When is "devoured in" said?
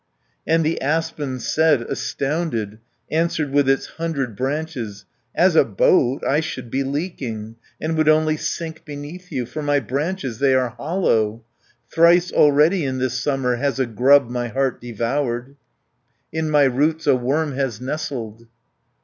14.81-16.49